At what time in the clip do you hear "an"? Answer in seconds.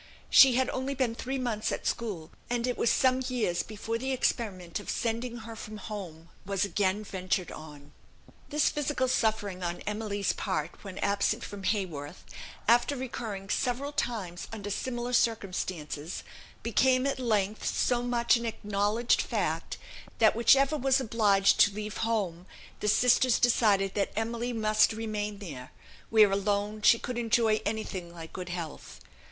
18.37-18.45